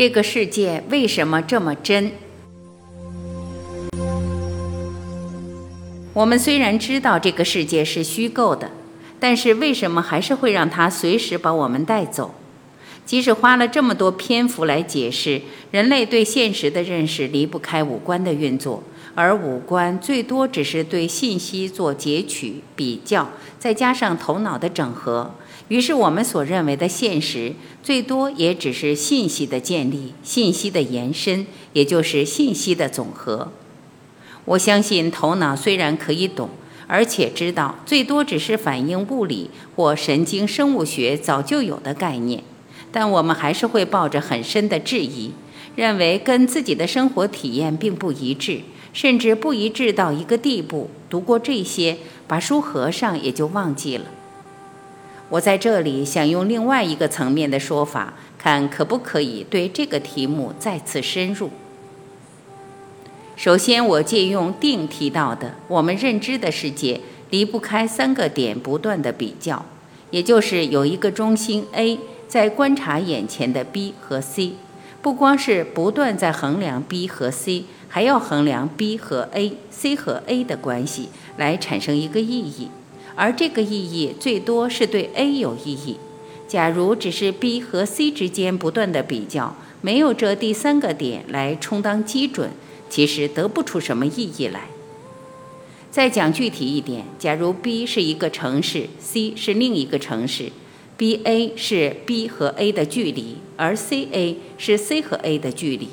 [0.00, 2.12] 这个世界为什么这么真？
[6.14, 8.70] 我们虽然知道这个世界是虚构的，
[9.18, 12.34] 但是为什么还是会让它随时把我们带走？
[13.04, 18.82] 即使花了这么多篇幅来解释，人类对现实的认识离不开五官的运作，
[19.14, 25.34] 而五官最多只是对信息做截取、比较，再加上头脑的整合。
[25.70, 33.52] 于是，我们所认为的现实，最多也只是信息的建立、信息的延伸，也就是信息的总和。
[34.46, 36.50] 我相信，头脑虽然可以懂，
[36.88, 42.42] 而且知道，最多只是反映物理或神经生物学早就有的概念，
[42.90, 45.30] 但我们还是会抱着很深的质疑，
[45.76, 48.62] 认为跟自己的生活体验并不一致，
[48.92, 54.06] 甚至不一致到一个地步，读过这些，把书合上也就忘记了。
[55.30, 61.50] 我在这里想用另外一个层面的说法，看可不可以对这个题目再次深入。
[63.36, 69.64] 首先，我借用定提到的，我们认知的世界离不开三个点不断的比较，
[70.10, 74.54] 也就是有一个中心 A 在观察眼前的 B 和 C，
[75.00, 82.68] 不光是不断在衡量 B 和 C，还要衡量 B 和 A、C 和 A 的关系，来产生一个意义。
[83.20, 85.96] 而这个意义最多是对 A 有意义。
[86.48, 92.52] 假如只是 B 和 C 之间不断的比较，没有这第三个点来充当基准，
[92.88, 94.68] 其实得不出什么意义来。
[95.90, 100.50] 再讲具体一点，假如 B 是一个城市，C 是另一个城市
[100.96, 105.88] ，BA 是 B 和 A 的距离，而 CA 是 C 和 A 的距离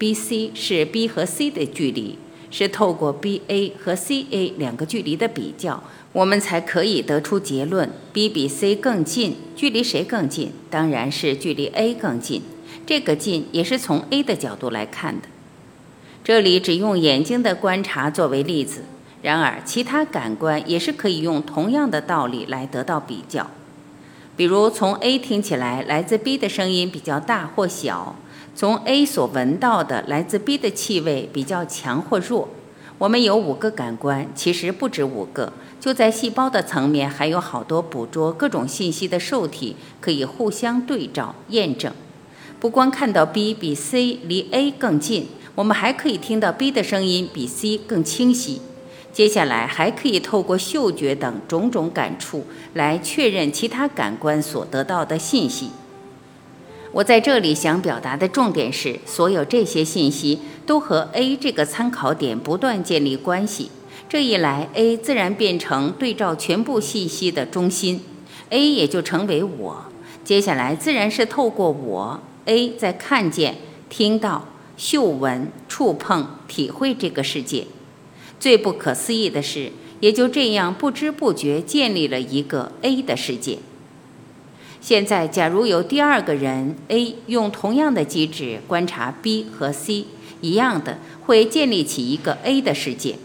[0.00, 2.18] ，BC 是 B 和 C 的距离，
[2.56, 5.82] 是透过 BA 和 CA 两个距离的比较。
[6.12, 10.52] 我们才可以得出结论：B 比 C 更近，距离谁更近？
[10.70, 12.42] 当然是距离 A 更近。
[12.86, 15.26] 这个近也是从 A 的角度来看的。
[16.22, 18.84] 这里只用眼睛的观察作为例子，
[19.22, 23.50] 然而其他感官也是可以用同样的道理来得到比较。
[24.36, 28.14] 比如从 A 听起来来自 B 的声音比较大或小，
[28.56, 32.48] 从 A 所闻到的来自 B 的气味比较强或弱。
[32.98, 35.52] 我们有五个感官，其实不止五个。
[35.80, 41.92] 就在细胞的层面，还有好多捕捉各种信息的受体可以互相对照验证。
[42.60, 45.26] 不光看到 B 比 C 离 A 更近，
[45.56, 48.62] 我们还可以听到 B 的声音比 C 更清晰。
[49.12, 55.70] 接下来还可以透过嗅觉等种种感触来确认其他感官所得到的信息。
[56.94, 63.72] 我在这里想表达的重点是，所有这些信息都和 A 这个参考点不断建立关系。
[64.08, 68.00] 这一来，A 自然变成对照全部信息的中心
[68.50, 69.86] ，A 也就成为我。
[70.22, 73.56] 接下来自然是透过我，A 在看见、
[73.88, 77.66] 听到、嗅闻、触碰、体会这个世界。
[78.38, 83.58] 最不可思议的是，也就这样不知不觉建立了一个 A 的世界。
[84.84, 90.04] 现在，假如有第二个人 A 用同样的机制观察 B 和 C，
[90.42, 93.16] 一样的会建立起一个 A 的世界。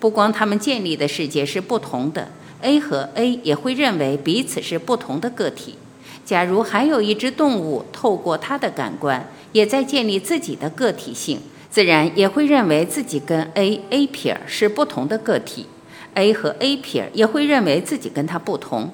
[0.00, 2.30] 不光他们建立的世界是不同的
[2.62, 5.76] ，A 和 A 也会认为彼此是不同的个体。
[6.24, 11.38] 假如还有一只动物透过它的感官也在建立自己的个体性，
[11.70, 15.66] 自然也会认为自己跟 A、A 撇是不同的个体。
[16.14, 18.90] A 和 A 撇也会认为自己跟它不同。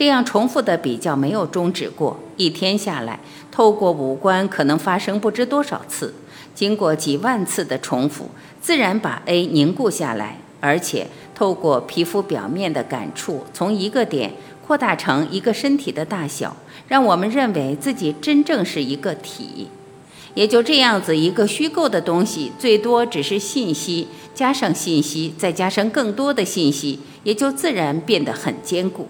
[0.00, 3.20] 这样重复的比较没有终止过，一天下来，
[3.52, 6.14] 透过五官可能发生不知多少次。
[6.54, 8.30] 经过几万次的重复，
[8.62, 14.32] 自然把 A 凝固下来，而且透过皮肤表面的感触，从一个点
[14.66, 16.56] 扩大成一个身体的大小，
[16.88, 19.68] 让我们认为自己真正是一个体。
[20.32, 29.06] 也就这样子，一个虚构的东西，最多只是信息加上信息，再加上更多的信息，也就自然变得很坚固。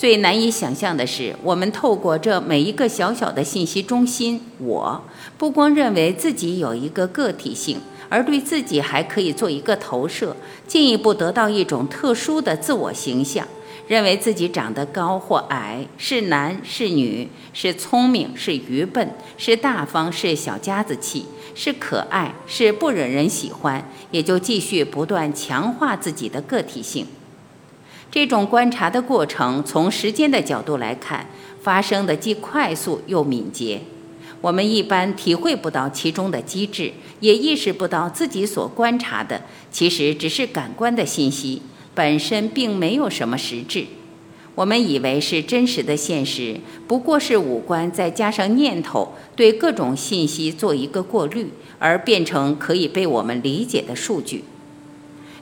[0.00, 5.04] 最难以想象的是，我们透过这每一个小小的信息中心，我
[5.36, 7.76] 不光认为自己有一个个体性，
[8.08, 10.34] 而对自己还可以做一个投射，
[10.66, 13.46] 进一步得到一种特殊的自我形象，
[13.88, 27.06] 认为自己长得高或矮，是男是女，是聪明是愚笨，是大方是小家子气，是可爱是不惹人喜欢，也就继续不断强化自己的个体性。
[28.10, 31.26] 这种观察的过程，从时间的角度来看，
[31.62, 33.80] 发生的既快速又敏捷。
[34.40, 41.62] 我们一般体会不到其中的机制，也意识不到自己所观察的其实只是感官的信息，
[41.94, 43.84] 本身并没有什么实质。
[44.56, 46.58] 我们以为是真实的现实，
[46.88, 54.42] 不过是五官再加上念头，对各种信息做一个过滤，而变成可以被我们理解的数据。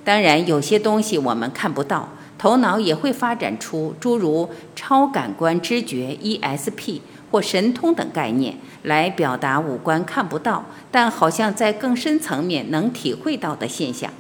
[0.05, 7.01] 当然，有些东西我们看不到，头脑也会发展出诸如超感官知觉 （ESP）
[7.31, 14.11] 或神通等概念，来表达五官看不到，但好像在更深层面能体会到的现象。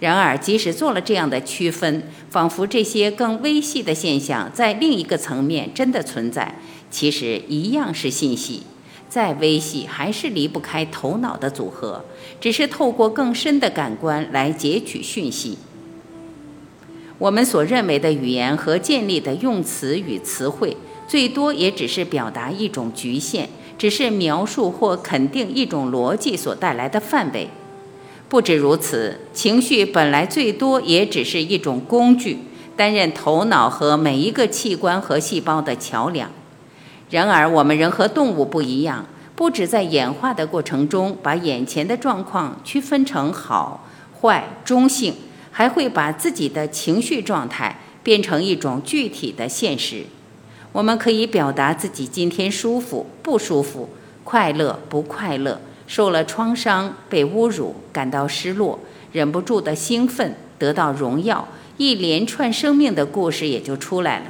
[0.00, 6.56] 然而，即使做了这样的区分，仿佛这些更微细的现象在另一个层面真的存在，
[6.90, 8.62] 其实一样是信息。
[9.08, 12.04] 再微细，还是离不开头脑的组合，
[12.40, 15.58] 只是透过更深的感官来截取讯息。
[17.18, 20.76] 我们所认为的语言和建立的用词与词汇，
[21.06, 27.48] 最多也只是表达一种局限，只是描述或肯定一种逻辑所带来的范围。
[28.28, 32.38] 不止如此，情绪本来最多也只是一种工具，
[32.76, 36.28] 担任头脑和每一个器官和细胞的桥梁。
[37.10, 39.06] 然而，我们人和动物不一样，
[39.36, 43.86] 不止在演化的过程中把眼前的状况区分成好
[44.20, 45.14] 坏、中性，
[45.56, 50.02] 还会把自己的情绪状态变成一种具体的现实。
[50.72, 53.90] 我们可以表达自己今天舒服不舒服、
[54.24, 55.60] 快乐不快乐。
[55.86, 58.80] 受了创伤，被侮辱，感到失落，
[59.12, 61.46] 忍不住的兴奋，得到荣耀，
[61.76, 64.24] 一连串生命的故事也就出来了。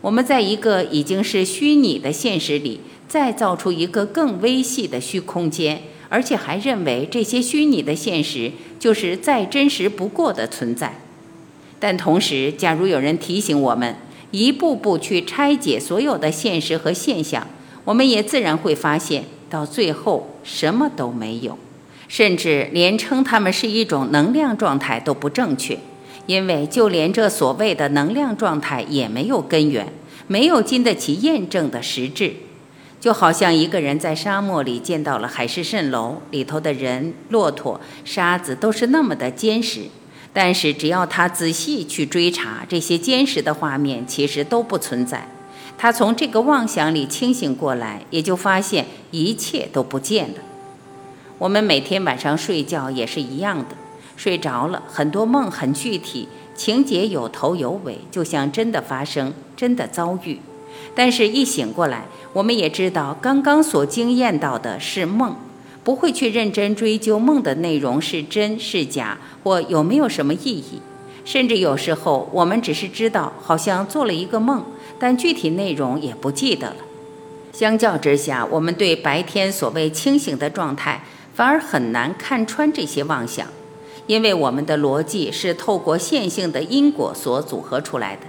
[0.00, 11.00] 我们在一个已经是虚拟的现实里，再造出一个更微细的虚空间，而且还认为这些虚拟的现实就是再真实不过的存在。
[11.78, 13.96] 但同时，假如有人提醒我们
[14.30, 17.46] 一步步去拆解所有的现实和现象，
[17.86, 19.24] 我们也自然会发现。
[19.48, 21.58] 到最后什么都没有，
[22.06, 25.76] 甚至连称它们是一种能量状态都不正确，
[26.26, 29.92] 因为就连这所谓的能量状态也没有根源，
[30.28, 32.32] 没有经得起验证的实质。
[33.00, 39.84] 就好像一个人在沙漠里见到了海市蜃楼，里头的人、骆驼、沙子都是那么的坚实，
[40.34, 45.26] 但是只要他仔细去追查，这些坚实的画面其实都不存在。
[45.78, 50.34] 他从这个妄想里清醒过来，也就发现一切都不见了。
[51.38, 53.76] 我们每天晚上睡觉也是一样的，
[54.14, 60.38] 睡着了，很多梦很具体，情节有头有尾，就像真的发生、真的遭遇。
[60.94, 65.36] 但是，一醒过来，我们也知道刚刚所经验到的是梦，
[65.84, 70.80] 不会去认真追究梦的内容是真是假或有没有什么意义。
[71.24, 74.64] 甚至有时候，我们只是知道好像做了一个梦。
[75.02, 76.76] 但具体内容也不记得了。
[77.54, 81.02] 相较之下，我们对白天所谓清醒的状态，
[81.34, 83.46] 反而很难看穿这些妄想，
[84.06, 88.22] 因为我们的逻辑是透过线性的因果所组合出来的。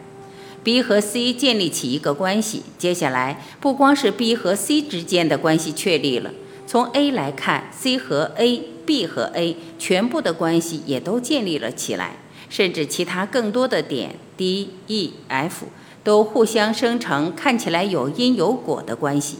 [0.63, 6.31] B 和 C 建立起一个关系，接下来不光是 B 和 C 之间的关系确立了，
[6.67, 12.17] 从 A 来看，C 和 A，B 和 A 全部的关系也都建立了起来，
[12.49, 15.65] 甚至其他更多的点 D、E、F。
[16.03, 19.37] 都互相生成看起来有因有果的关系，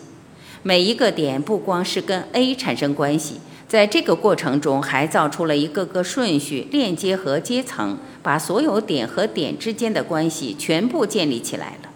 [0.62, 3.38] 每一个点不光是跟 A 产生关系，
[3.72, 11.90] 在这个过程中还造出了一个个顺序链接和阶层，把所有点和点之间的关系全部建立起来了。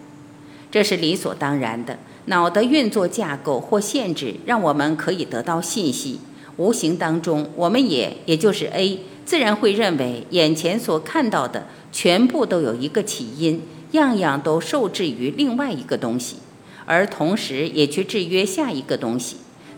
[0.71, 1.99] 这是理所当然的。
[2.27, 6.21] 脑的运作架构或限制让我们可以得到信息，
[6.55, 13.61] 无形当中我们也也就是 A 自然会认为眼前所看到的全部都有一个起因。
[13.91, 16.37] 样样都受制于另外一个东西，
[16.85, 19.35] 而同时也去制约下一个东西。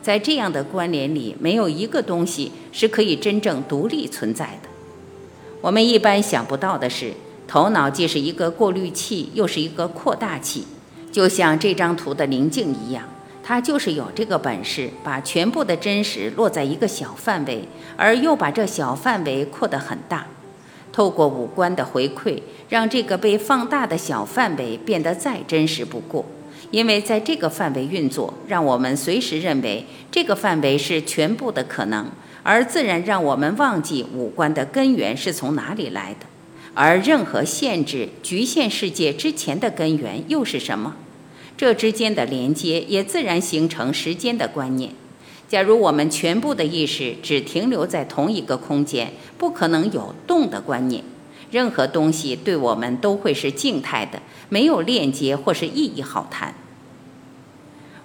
[0.08, 4.70] 在这样的关联里，没有一个东西是可以真正独立存在的。
[5.60, 7.12] 我们一般想不到的是，
[7.46, 10.64] 头脑既是一个过滤器，又是一个扩大器，
[11.12, 13.04] 就像这张图的棱镜一样，
[13.44, 20.26] 它就是有这个本事，把全部的真实落在一个小范围，而又把这小范围扩得很大。
[20.94, 26.24] 透过五官的回馈，让这个被放大的小范围变得再真实不过。
[26.72, 32.10] 因为在这个范围运作，让我们随时认为这个范围是全部的可能，
[32.44, 36.26] 而自然让我们忘记五官的根源是从哪里来的，
[36.74, 40.96] 而任何限制、局限世界之前的根源又是什么？
[41.56, 44.92] 这之间的连接也自然形成时间的观念。
[45.48, 51.04] 假如我们全部的意识只停留在同一个空间，不可能有动的观念。
[51.52, 56.54] 任何东西对我们都会是静态的，没有链接或是意义好谈。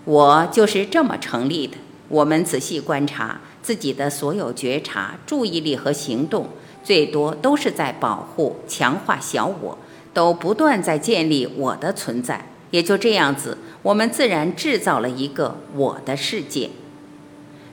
[0.05, 1.77] 我就是这么成立的。
[2.09, 6.49] 我们仔细观察自己的所有觉察、注意力和行动，
[6.85, 9.79] 最多都是在保护、强化小我，
[10.13, 16.69] 都不断在建立我的存在，也就这样子，我们自然制造了一个我的世界。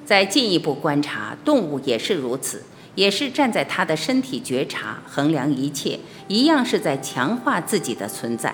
[0.06, 2.64] 再进一步观察，动物也是如此，
[3.00, 8.54] 也是站在它的身体觉察、衡量一切，一样是在强化自己的存在。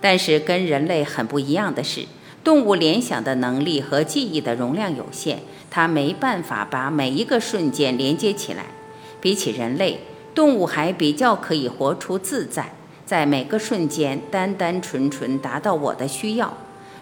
[0.00, 2.06] 但是跟人类很不一样的是，
[2.44, 8.66] 动物联想的能力和记忆的容量有限，它没办法把每一个瞬间连接起来。
[9.20, 10.02] 比起人类，
[10.36, 12.72] 动物还比较可以活出自在，
[13.04, 16.56] 在每个瞬间单单纯纯达到我的需要。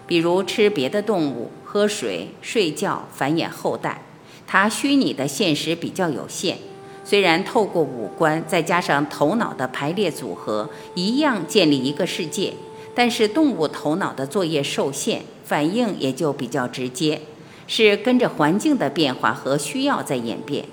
[0.07, 4.01] 比如吃别的动物、喝水、睡觉、繁衍后代，
[4.47, 6.57] 它虚拟的现实比较有限。
[7.03, 12.53] 虽然透过五官再加上头脑的排列组合，一样建立一个世界，
[12.95, 17.21] 但是动物头脑的作业受限，反应也就比较直接，
[17.67, 20.65] 是跟着环境的变化和需要在演变。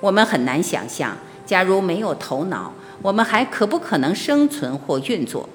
[0.00, 2.72] 我们很难想象，假如没有头脑，
[3.02, 5.48] 我们还可不可能生存或运作？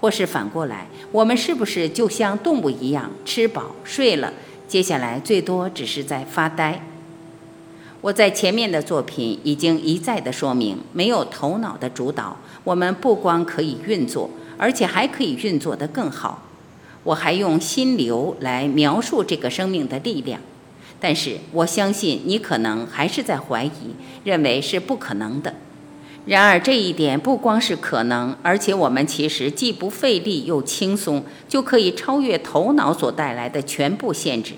[0.00, 4.32] 或是反过来，我们是不是就像动物一样吃饱睡了？
[4.74, 6.84] 接下来最多只是在发呆。
[8.00, 14.28] 我在前面的作品已经一再的说明，没有头脑的主导，我们不光可以运作，
[14.58, 16.42] 而且还可以运作得更好。
[17.04, 20.40] 我还用心流来描述这个生命的力量，
[20.98, 25.54] 但是我相信你可能还是在怀疑，认为是不可能的。
[26.26, 34.54] 然而这一点不光是可能，而且我们其实既不费力又轻松，就可以超越头脑所带来的全部限制。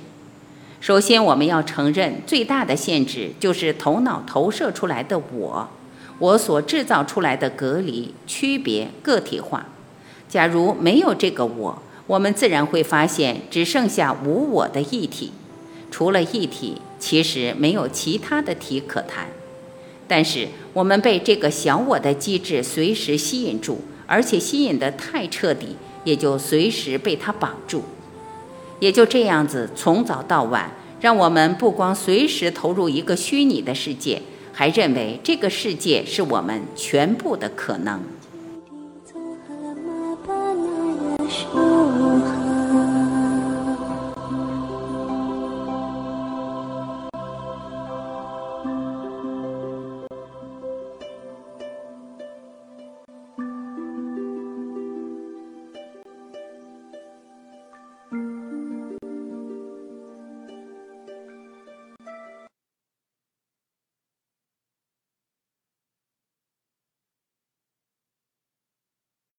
[0.80, 5.68] 首先，我们要承认最大的限制就是头脑投射出来的我，
[6.20, 9.66] 我所制造出来的隔离、区别、个体化。
[10.28, 15.32] 假如没有这个我，我们自然会发现只剩下无我的一体，
[15.90, 19.26] 除了一体，其实没有其他的体可谈。
[20.06, 20.46] 但是
[20.76, 25.68] 我们被这个小我的机制随时吸引住，而且吸引得太彻底，
[26.04, 27.82] 也就随时被它绑住。
[28.78, 34.20] 也就这样子，从早到晚，让我们不光随时投入一个虚拟的世界，
[34.52, 37.98] 还认为这个世界是我们全部的可能。